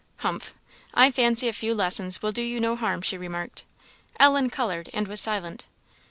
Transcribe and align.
"Humph! 0.17 0.55
I 0.95 1.11
fancy 1.11 1.47
a 1.47 1.53
few 1.53 1.75
lessons 1.75 2.23
will 2.23 2.31
do 2.31 2.41
you 2.41 2.59
no 2.59 2.75
harm," 2.75 3.03
she 3.03 3.19
remarked. 3.19 3.65
Ellen 4.19 4.49
coloured 4.49 4.89
and 4.93 5.07
was 5.07 5.21
silent. 5.21 5.67